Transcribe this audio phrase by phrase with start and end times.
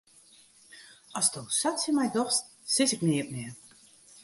[1.19, 3.53] Asto sa tsjin my dochst, sis ik neat mear.